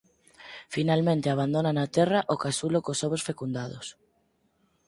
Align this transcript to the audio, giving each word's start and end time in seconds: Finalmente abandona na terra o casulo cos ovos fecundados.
Finalmente 0.75 1.27
abandona 1.29 1.71
na 1.77 1.85
terra 1.97 2.19
o 2.33 2.35
casulo 2.45 2.77
cos 2.85 2.99
ovos 3.07 3.25
fecundados. 3.29 3.85